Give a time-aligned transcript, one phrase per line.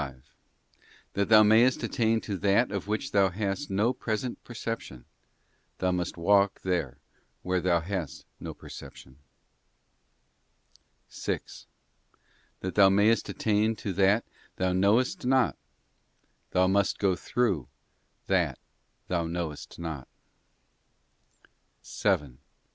[1.13, 5.05] That thou mayest attain to that of which thou hast no present perception,
[5.77, 6.97] thou must walk there
[7.43, 9.17] where thou hast no perception.
[11.07, 11.67] 6.
[12.61, 14.25] That thou mayest attain to that
[14.55, 15.55] thou knowest not,
[16.49, 17.67] thou must go through
[18.25, 18.57] that
[19.07, 20.07] thou knowest not._
[21.43, 21.47] THE
[21.83, 22.21] THIRST AFTER GOD.
[22.21, 22.39] "51 7.